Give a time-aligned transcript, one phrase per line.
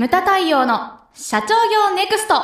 [0.00, 2.34] ムタ太陽の社長業ネクスト。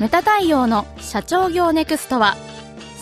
[0.00, 2.34] ムタ太陽の社長業ネクストは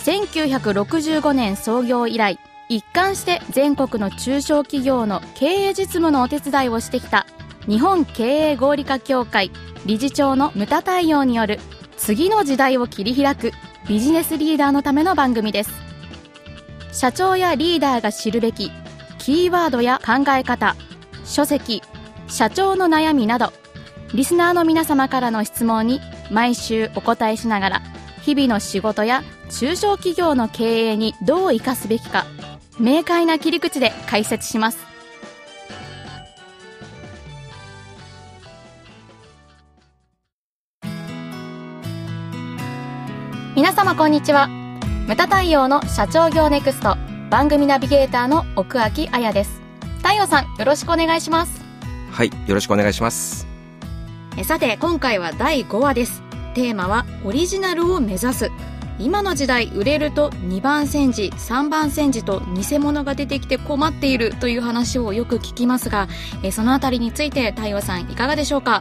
[0.04, 2.38] 1965年創業以来
[2.68, 7.26] 一貫して全国の中小企業の経営実務のお手伝いをしてきた
[7.66, 9.50] 日本経営合理化協会
[9.86, 11.58] 理事長のムタ太陽による
[11.96, 13.52] 次の時代を切り開く
[13.88, 15.72] ビジネスリーダーのための番組です。
[16.92, 18.70] 社長やリーダーが知るべき
[19.18, 20.76] キーワードや考え方
[21.24, 21.82] 書籍
[22.28, 23.52] 社長の悩みなど
[24.14, 26.00] リスナーの皆様からの質問に
[26.30, 27.82] 毎週お答えしながら
[28.20, 32.26] 日々の仕事や中小企業の経営にどう生かすべきか
[32.78, 34.91] 明快な切り口で解説します。
[43.62, 44.48] 皆様こんにちは。
[44.48, 46.96] ムタ太陽の社長業ネクスト
[47.30, 49.60] 番組ナビゲーターの奥脇彩です。
[49.98, 51.62] 太陽さんよろしくお願いします。
[52.10, 53.46] はいよろしくお願いします。
[54.36, 56.24] えさて今回は第5話です。
[56.54, 58.50] テーマはオリジナルを目指す。
[58.98, 66.08] 今の時代売れると2番煎じ3番煎じと偽物が出てきて困っているという話をよく聞きますが
[66.42, 68.80] えそのあたりについて太陽さんいかがでしょうか？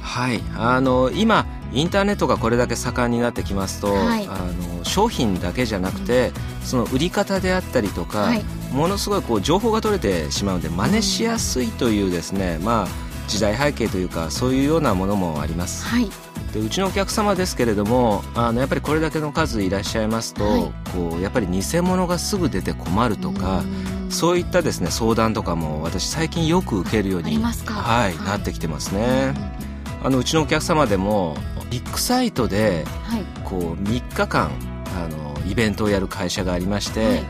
[0.00, 1.44] はいあの今
[1.76, 4.26] インターネットがこれだけ盛んになってきますと、はい。
[4.26, 4.38] あ
[4.78, 6.32] の商品だけじゃなくて、
[6.62, 8.42] その売り方であったりとか、はい。
[8.72, 12.88] ものすごいこう情報が取れてしまうので真似しやすいというですね、まあ
[13.28, 15.84] 時代背景というかそういうようなものもあります。
[15.84, 16.10] はい。
[16.54, 20.72] でうちのお客様ですけれどもあのやっぱりこれだけの数いらっしゃいますと、はい。
[20.94, 23.62] こうやっぱり偽物がすぐ出て困るとかう
[24.08, 24.10] ん。
[24.10, 29.65] そういったですね相談とかも私最近よく受けるようにはいなってきてますね。
[30.02, 31.36] あのうちのお客様でも
[31.70, 33.24] ビッグサイトではい。
[33.44, 34.50] こう3日間
[34.96, 37.24] あのイベントをやる会社がありまして、はい。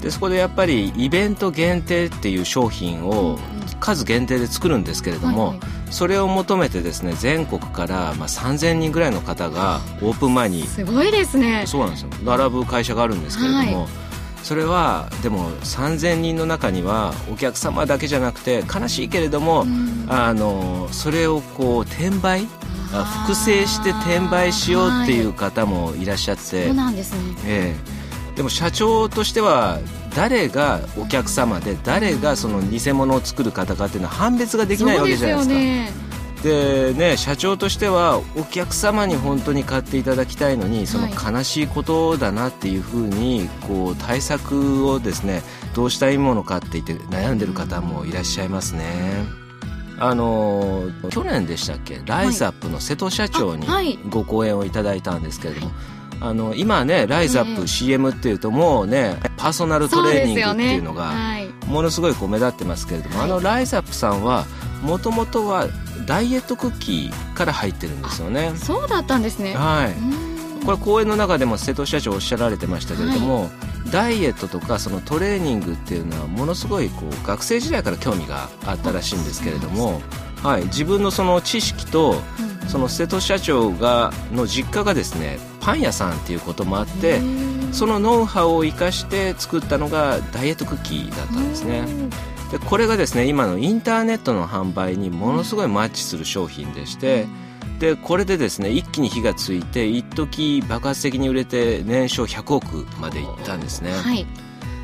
[0.00, 3.38] でそこでやっぱりイベント限定っていう商品を
[3.80, 5.66] 数限定で作るんですけれども、はいはい。
[5.90, 11.64] それを求めてですね全国からまあ3000人ぐらいの方がオープン前にすごいですね。
[11.66, 12.08] そうなんですよ。
[12.24, 13.88] 並ぶ会社があるんですけれども、は
[14.42, 19.92] それはでも3000人の中にはお客様だけじゃなくて悲しいけれども、うん。
[20.08, 22.46] あのそれをこう転売
[22.92, 27.36] あ複製して転売しようっていう方もいらっしゃって、そうなんですね。
[27.46, 27.76] え
[28.32, 28.36] え。
[28.36, 29.78] でも社長としては
[30.14, 36.11] 誰がお客様で誰がその偽物を作る方かっていうのは判別ができないわけじゃないですか。
[36.42, 45.42] でね社長としてはお客様に本当に買っていただきたいのにそのはい悲しいことだなっていうふうにこう対策をですね
[45.74, 49.24] どうしたらいいものかって言って悩んでる方もいらっしゃいますね。
[49.98, 52.00] あの去年でしたっけ？
[52.06, 53.66] ライズアップの瀬戸社長に
[54.08, 55.72] ご講演をいただいたんですけれども、
[56.20, 57.56] あの今はねライズアッええ。
[57.56, 61.12] プ CM っていうともうねパーソナルトレーニングっていうのが
[61.66, 63.30] ものすごいこう目立ってますけれども、はい。
[63.30, 64.44] あのライズアップさんは
[64.82, 65.68] もともとは
[66.06, 68.52] ダイエットクッキーから入ってるんですよね。
[68.56, 69.54] そうだったんですね。
[69.54, 69.92] はい。
[69.92, 70.66] うん。
[70.66, 73.50] これ講演の中でも瀬戸社長おっしゃられてましたけれども、
[73.90, 80.00] ダイエットとかそのトレーニングっていうのはものすごいこう学生時代から興味があったらしいんですけれども、
[80.42, 82.52] はい、自分のその知識とうん。
[82.68, 87.20] その瀬戸社長がの実家がですねパン屋さんっていうこともあって
[87.72, 91.84] そのノウハウを生かして作ったのがダイエットクッキーだったんですね。
[92.52, 97.26] でこれがですね今のインターネットの販売にものすごいマッチする商品でして、
[97.80, 104.26] でこれでですね一気に火がついて一時爆発的に売れて年商100億までいったんですね、はい。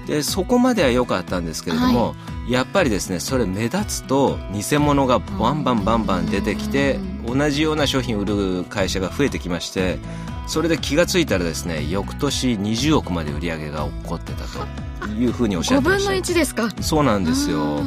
[0.06, 2.15] でそこまでは良かったんですけれども、
[2.49, 9.99] やっぱりですねそれ目立つと偽物がバンバンバンバン出てきて同じような商品売る会社が増えてきまして
[10.47, 16.69] それで気がついたらですね翌年20億まで売り上げが起こってたというふうにおっしゃ5ってま分のした1ですか。
[16.81, 17.81] そうなんですよ。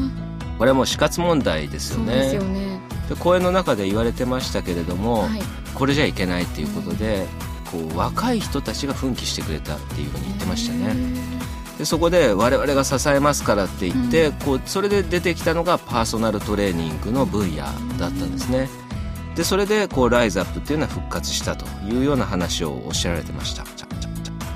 [0.58, 2.80] これはもう死活問題ですよねよね。
[3.10, 5.42] で講演の中で言われてましたけれども、はい。
[5.74, 7.26] これじゃいけないっていうことで、
[7.72, 10.96] こう若い人たちが奮起してくれたっていうふうに言ってましたね。
[11.78, 18.69] でそこで我々が支えますからって言って、こうそれで出てきたのがパーソナルトレーニングの分野だったんですね。
[19.36, 23.64] でそれでこうライズアップっていうのは復活したというような話をおっしゃられてました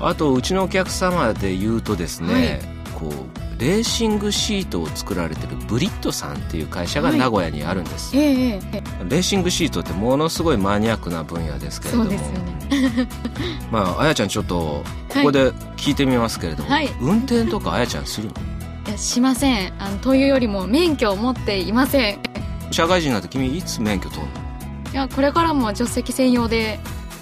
[0.00, 2.60] あとうちのお客様で言うとですね、
[2.94, 7.18] こうレーシングシートを作られてるブリットさんっていう会社がはい。
[7.18, 12.04] 名古屋にあるんです、ええええレーシングシートってものすごいマニアックな分野ですけれども。
[12.04, 13.08] そうですよね。
[13.72, 14.54] まああやちゃんちょっと
[15.08, 16.90] ここで聞いてみますけれども、はい。
[17.00, 18.34] 運転とかあやちゃんするの？
[18.88, 19.72] いやしません。
[19.78, 22.18] あのというよりも免許を持っていません。
[22.70, 24.92] 社会人になって君いつ免許取るの？
[24.92, 26.78] いやこれからも助手席専用で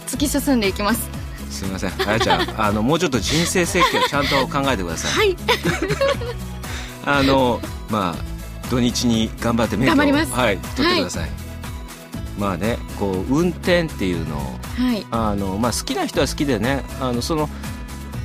[0.07, 1.09] 突き進んでいきます
[1.51, 1.93] すみません。
[2.07, 5.13] あやちゃん あのもうちょっと人生設計をちゃんと考えてください。
[5.13, 5.37] はい。
[7.07, 7.61] あの
[7.91, 10.33] まあ土日に頑張って免許を頑張ります。
[10.33, 11.31] はい取ってください、
[12.39, 15.07] まあねこう運転っていうのをはい。
[15.11, 17.49] あの、まあ、好きな人は好きでねあのその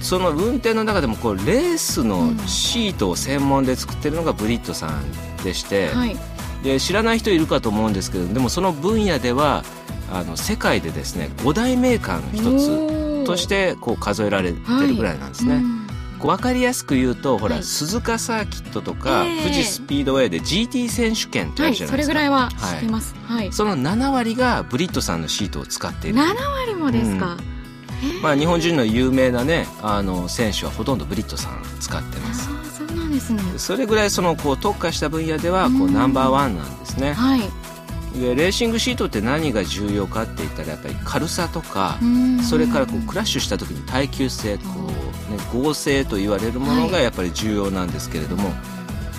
[0.01, 6.17] その運転の中でもこうレースのシートを専門で作ってるのがブリットさんでして、はい。
[6.63, 9.63] で知らない人いるかと思うんですけどでもその分野では
[10.11, 12.98] あの世界でですね5大メーカーの一つつ
[13.31, 15.63] としてこう数えられてるぐらいなんですね。
[16.19, 17.63] こう分かりやすく言うとほら、はい。
[17.63, 19.41] 鈴鹿サーキットとか、ええ。
[19.43, 23.15] 富士スピードウェイで GT 選手権ってあはいそるじゃないですか、れぐらいは知ってます。
[23.25, 23.53] はい。
[23.53, 26.17] その7割がブリットさんのシートを使っている。
[26.17, 27.37] 7割もですか？
[28.21, 32.49] まあ、日本人の有名なねあの選手はほとんどブリットさん使ってあます。
[32.49, 33.41] あそうなんですね。
[33.57, 35.93] それぐらいそのこう特化した分野ではこううん。
[35.93, 37.13] ナンバーワンなんですね。
[37.13, 37.41] はい
[38.13, 42.39] でレーシングシートって何が重要かって言ったらやっぱり軽さとかうん。
[42.43, 44.63] それからこうクラッシュした時に耐久性こ
[45.29, 48.51] う、ね、合成と言われるものがやっぱり重要なんですけれども、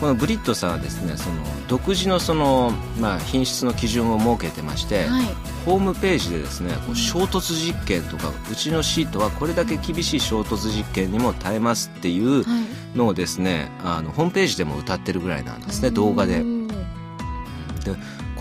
[0.00, 1.36] このブリットさんはですねその
[1.68, 5.26] 独自のその、まあ、品質の基準を設けてまして、はい。
[5.66, 12.98] ホームページでですねこう衝突実験とかうちのシートはこれだけ厳しい衝突実験にも耐えますっていうはい。
[12.98, 16.40] のをですねあのホームページでも歌ってるぐらいなんですね動画で。
[16.40, 16.60] おー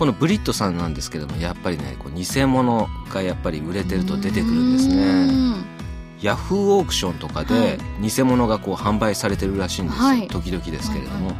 [0.00, 5.64] このブリットさんなんですけどもやっぱりねこう偽物がやっぱり売れてると出てくるんですうねん。
[6.22, 10.28] ヤフーオークションとかで偽物がこう販売されてるらしいんですよ、はい。
[10.28, 11.36] 時々ですけれども、はい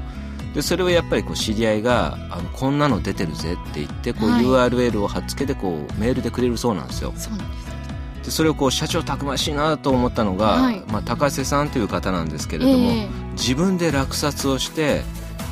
[0.52, 4.44] でそれをやっぱりこう知り合いがあのこんなの出てるぜって言ってこうはい。
[4.44, 7.12] URL を貼っつけてこうメールでくれるそうなんですよ。
[7.16, 8.24] そうなんです。
[8.24, 10.82] でそれをこう社長たくましいなと思ったのが、はい。
[10.88, 13.08] まあ、高瀬さんという方なんですけれども、ええ。
[13.34, 15.02] 自分で落札をして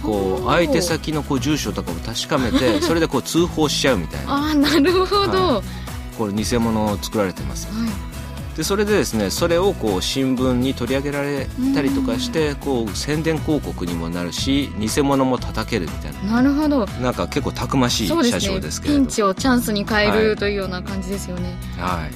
[0.03, 4.33] こう相手先のこう住所とかを確かめて それでこう通報しちゃうみたいな。
[4.33, 5.57] ああなるほど。
[5.57, 5.63] は
[6.19, 7.69] これ偽物を作られてます。
[7.73, 8.09] はい。
[8.59, 11.47] でそれでですねそれをこう新聞に取り上げられ
[11.77, 16.43] たりとかしてこう宣伝広告にもなるし偽物も叩けるみたいな。
[16.43, 16.85] なるほど。
[17.01, 19.01] なんか結構たくましい社長ですけれど。
[19.01, 21.57] ピンチをチャンスに変えはいるというような感じですよね。
[21.79, 22.11] はい。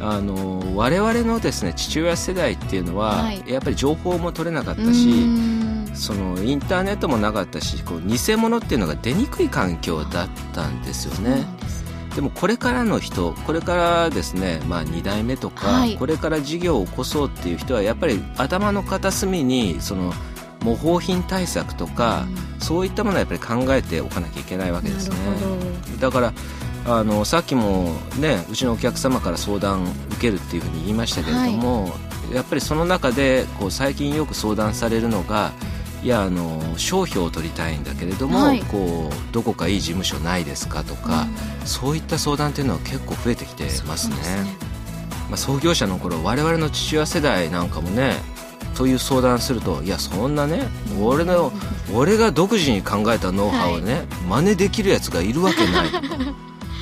[0.00, 3.42] あの我々のですね父親世代っていうのは、はい。
[3.48, 11.44] やっぱり情報も取れなかったしんそのインターネットもなかったしこう偽物っていうのが出にくい環境だったんですよね。
[12.14, 15.96] でもこれからの人これからですね、まあ、2代目とか、はい。
[15.96, 20.12] これから事業を起こそうっていう人はやっぱり頭の片隅にその
[20.62, 22.26] 模倣品対策とか、
[22.58, 25.16] そういったものはやっぱり考えておかなきゃいけないわけですね。
[26.00, 26.32] だから
[26.84, 31.92] あのさっきもねうちのお客様から相談受けるっていうふうに言いましたけれども、
[32.32, 35.52] やっぱりその中でこう最近よく相談されるのが
[36.02, 38.60] いやあの商標を取りたいんだけれども、はい。
[38.62, 41.26] こうどこかいい事務所ないですかとか、
[41.64, 44.16] そういった相談っていうのは結構増えてきてどますね。
[44.16, 44.72] す
[45.32, 48.16] まあ、創業者の頃我々の父親世代なんかもね
[48.74, 50.68] そういう相談するといやそんなね
[51.00, 51.52] 俺の
[51.94, 55.88] 俺が独自に考えたノウハウをね、真似できるやつがいるわけない。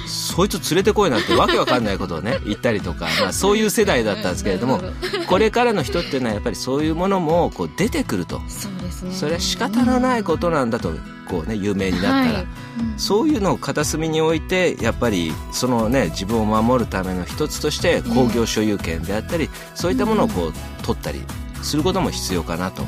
[0.07, 4.81] そいつ連れてこいなんてわけわかんないことをね言ったりとか、まあ、そういう世代だったんですけれども
[5.29, 8.41] これからの人っていうのはやっぱりそういうものもこう出てくると。
[8.49, 9.15] そうですね。
[9.15, 10.93] それは仕方のないことなんだと
[11.29, 12.43] こうね有名になったら、はい。
[12.43, 12.99] うん。
[12.99, 20.53] そういうのを片隅に置いてやっぱりそのね自分を守るための一つとして工業所有権であったり、そういったものをこう
[20.85, 21.23] 取ったり
[21.63, 22.83] することも必要かなと。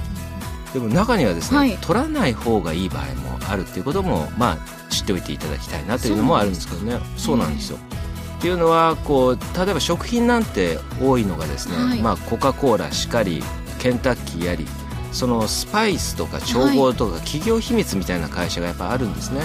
[0.72, 1.76] でも中にはですね、はい。
[1.78, 4.58] 取らない方がいい場合もあるっていうこともまあ
[4.90, 6.98] 知っておいていただきたいなというのもあるんですけどね。
[7.16, 7.78] そうなんですよ。
[8.38, 12.00] っていうのはこう例えば食品なんて多いのがですね、はい。
[12.00, 13.42] まあ、コカ・コーラしかり
[13.78, 14.66] ケンタッキーやり
[15.12, 19.40] そのスパイスとか調合とか企業秘密みたいな会社がやっぱあるんですね。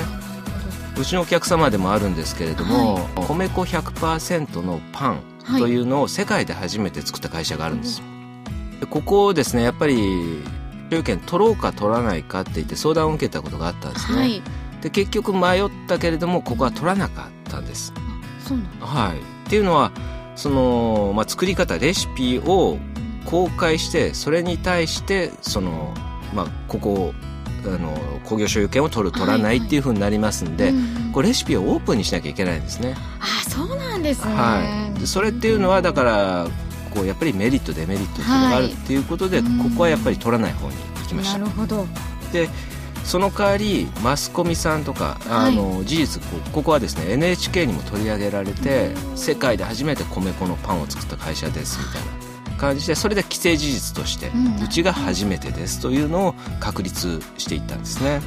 [1.00, 5.22] うちのお客様でもあるんですけれども、米粉100%のパン
[5.60, 8.02] というのを世界で初めて作った会社があるんです、
[8.80, 10.42] でここをですねやっぱり
[10.90, 14.42] 所有権取ろうか取らないかって言って相談を受けたことがあったんですね、はい。
[14.82, 17.94] で結局迷ったけれどもここは取らなかったんです。
[18.44, 18.86] そうなんだ。
[18.88, 19.18] はい。
[19.18, 19.92] っていうのは
[20.36, 22.78] その、まあ、作り方レシピを
[23.28, 25.94] 公開してそれに対してその、
[26.34, 27.14] まあ、ここを
[27.66, 27.94] あの
[28.24, 32.94] 工業所有権を取る取らないっていうふうになりますんで、うんこれレシピをオープンにしなきゃいけないんですね。
[33.20, 34.36] あそうなんですね。
[34.36, 36.48] はい、でそれっていうのはだから
[36.94, 41.40] こうやっぱりメリットデメリットっていうのがあるっていうことで、はいここはやっぱり取らない方に行きました。
[41.40, 41.88] なるほど。
[42.32, 42.50] で
[43.04, 52.17] その代わりマスコミさんとかあの、事実こここはですね NHK にも取り上げられて世界で初めて米粉のパンを作った会社ですみたいな
[52.58, 54.32] 感じでそれで既成事実として、
[54.64, 58.22] うちが初めてですというのを確立していったんですね。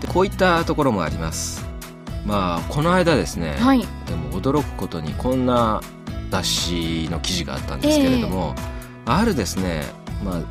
[0.00, 1.66] でこういったところもあります。
[2.24, 3.80] まあこの間ですね、はい。
[4.06, 5.80] でも驚くことにこんな
[6.30, 8.54] 雑誌の記事があったんですけれども、
[9.06, 9.82] えー、あるですね、
[10.24, 10.42] まあ、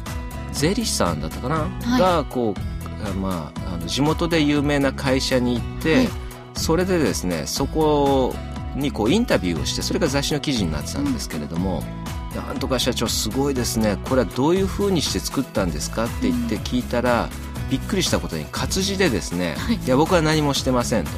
[0.52, 6.10] 税理士さんだったかな、はい、がこう、まあ、あの地元で有名な会社に行って、はい、
[6.56, 8.34] それでですねそこ
[8.76, 11.86] にこうインタビューをしてそれが雑誌の記事になってたんですけれども、うん、
[12.36, 13.98] なんとか社長すごいですね。
[14.06, 17.30] これはどういうふうにして作ったんですかって言って聞いたら、
[17.64, 21.12] うん、びっくりしたことに活字でですね、はい、いや僕は何もしてませんと。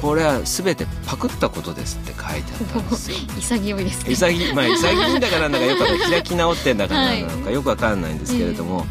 [0.00, 3.18] これは全てパクったことですって書いてあったんですよ。
[3.38, 4.10] 潔いですね。
[4.14, 8.86] 潔,、まあ、潔いんだからなんかよく開き直ってんだからなのかよくわかんないんですけれども、はい、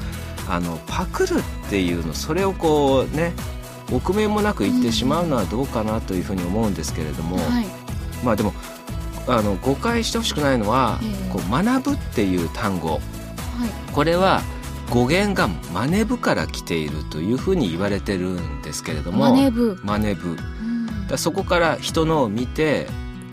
[0.49, 3.33] あのパクるっていうのそれをこうね
[3.91, 7.65] 臆面もなく言ってしまうのはどうかなというふうに思うんですけれども、うんはい、
[8.23, 8.53] まあでも
[9.29, 13.00] あの誤解してほしくないのは、えー、こう学ぶっていう単語、はい、
[13.93, 14.41] これは
[14.89, 20.36] 語源がマネブから来ているというふうに言われてるんですけれどもマネブマネブ
[21.07, 22.88] だそこから人のを見て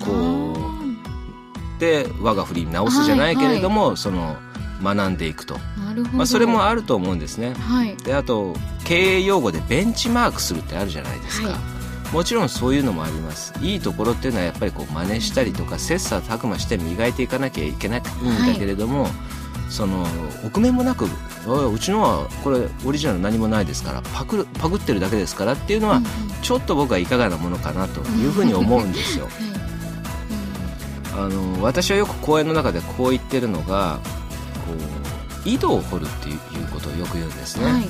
[0.05, 4.37] こうで我が振り直すじゃないけれども、はいはい、その
[4.83, 5.57] 学んでいくと。
[6.13, 7.55] まあ、それもあると思うんですね。
[7.55, 11.49] はい、であと経営用語でベンチマークするってあるじゃないですか。
[11.49, 11.59] はい、
[12.13, 13.53] もちろんそういうのもあります。
[13.61, 19.13] いいところっていうのはやっぱりこう真似したりとか切磋琢磨して磨いていかなきゃいけないんだけれども、はい、
[19.69, 20.07] その
[20.45, 26.01] 臆面もなくうちのはこれオリジナル何もないですからパクパクってるだけですからっていうのは
[26.43, 29.29] ちょっと僕はいかがなものかなというふうに思うんですよ。
[31.17, 34.01] あの私はよく講演の中でこう言ってるのが
[34.67, 34.75] こ
[35.45, 36.39] う井戸を掘るっていう
[36.71, 37.65] ことをよく言うんですね。
[37.65, 37.89] はい、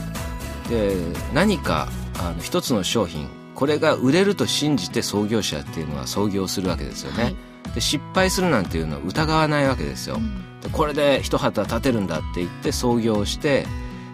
[0.69, 0.97] で
[1.35, 7.25] 何かあの一つの商品これが売れると信じて創業者っていうのは創業するわけですよね。
[7.25, 7.37] はい、
[7.75, 10.17] で失敗するなんていうのは疑わないわけですよ。
[10.17, 13.67] うんでこれで一旗立てるんだって言って創業して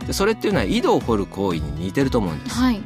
[0.07, 2.57] でそれっていうのは井戸を掘る行為に似てると思うんです。
[2.57, 2.81] はい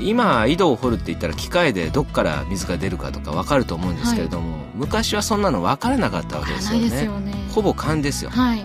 [0.00, 7.04] 今井戸を掘るって言ったら機械でどっから水が出るかとか分かると思うんですけれども、はい、昔はそんなの分からなかったわけですよね。
[7.04, 8.30] よねほぼ勘ですよ。
[8.30, 8.64] はい、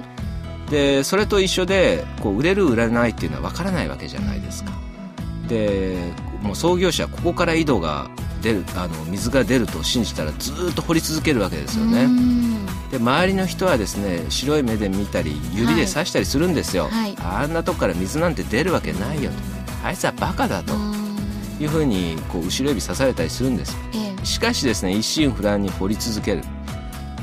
[0.72, 4.72] でそれと一緒でこう売れる売らないっていうのは分からないわけじゃないですか。
[5.50, 8.10] でもう創業者ここから井戸が
[8.42, 12.08] 出るあの水が出ると信じたらずっと掘り続けるわけですよね。
[12.92, 19.38] で周りの人はですね白い目で見たり指で刺したりするんですよ、はい、あんなとこから水なんて出るわけないよと。
[19.84, 20.74] あいつはバカだと
[21.60, 26.44] いうふうにこう後ろ指刺されたりするんです、ええ、しかしですね一心不乱に掘り続ける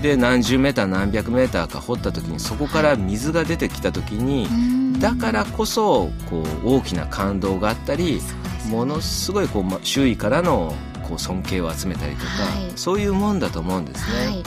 [0.07, 8.21] で何十メーター何百メーターか掘った時にそこから水が出てきた時に、はい、だからこそこう大きな感動があったり、
[8.69, 14.27] ものすごいこう周囲からのこう尊敬を集めたりとか、はい、そういうもんだと思うんですね。
[14.27, 14.43] はい。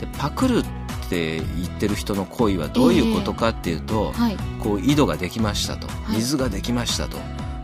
[0.00, 0.62] でパクるっ
[1.08, 4.12] て言ってる人の行為はどういうことかっていうと、
[4.62, 7.18] こう井戸ができましたと水ができましたと。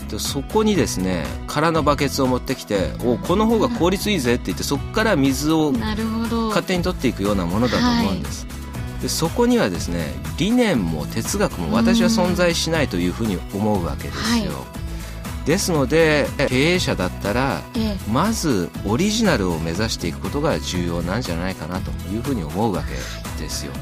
[0.08, 8.52] でそこにですね空のバケツを持ってきておこの方が効率いいぜって言ってそこから水を勝手に取っていくようなものだと思うんです、は
[8.98, 15.46] い、でそこにはですね理念も哲学も私は存在しないというふうに思うわけですよ、はい。
[15.46, 22.94] ですので経営者だったら、ええ、まずオリジナルを目指していくことが重要なんじゃないかなというふうに思うわけ
[23.42, 23.72] ですよ。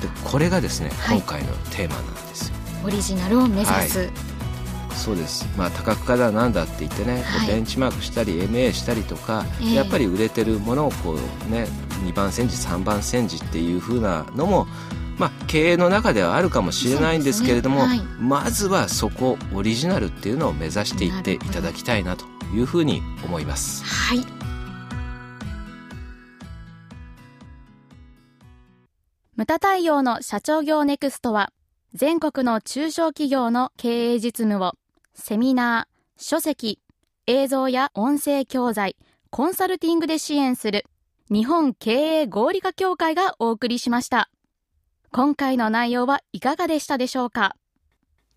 [0.00, 2.54] でこれがですね、はい、今回のテーマなんですよ。
[2.84, 4.10] オリジナルを目指す、はい、
[5.02, 11.66] そうです、まあ、多角化だなんだって言ってね、はい、ベンチマークしたり MA したりとか、えー、やっぱり売れてるものをこう、ね、
[12.04, 14.66] 2番煎じ3番煎じっていうふうなのも
[15.18, 23.84] まあ、経営の中ではあるかもしれないんですけれども、ねはい、まずはそこオリジナルっていうのを目指していっていただきたいなというふうに思います。
[23.84, 24.24] はい。
[29.36, 31.50] ムタ太陽の社長業ネクストは
[31.94, 34.72] 全国の中小企業の経営実務を
[35.14, 36.80] セミナー、書籍、
[37.26, 38.96] 映像や音声教材、
[39.30, 40.84] コンサルティングで支援する
[41.30, 44.30] 日本経営合理化協会がお送りしました。
[45.10, 47.56] 今回の内容はいかがでしたでしょうか？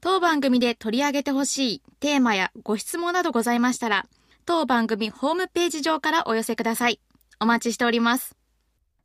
[0.01, 4.05] 当番組で取り上げてほしいテーマやご質問などございましたら、
[4.45, 6.99] 当番組ホームページ上からお寄せください。
[7.39, 8.35] お待ちしております。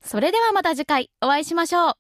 [0.03, 1.95] それではまた次回お会いしましょう。